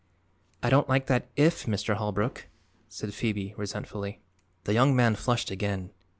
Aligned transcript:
"I 0.63 0.71
don't 0.71 0.89
like 0.89 1.05
that 1.05 1.29
'if,' 1.35 1.67
Mr. 1.67 1.93
Holbrook," 1.97 2.47
said 2.89 3.13
Phoebe 3.13 3.53
resentfully. 3.55 4.19
The 4.63 4.73
young 4.73 4.95
man 4.95 5.13
flushed 5.13 5.51
again. 5.51 5.91